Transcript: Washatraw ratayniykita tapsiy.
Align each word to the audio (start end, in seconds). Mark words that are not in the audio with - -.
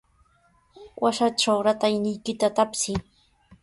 Washatraw 1.03 1.59
ratayniykita 1.69 2.47
tapsiy. 2.63 2.99